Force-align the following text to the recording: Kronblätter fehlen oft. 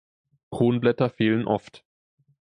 Kronblätter 0.49 1.11
fehlen 1.11 1.45
oft. 1.45 1.85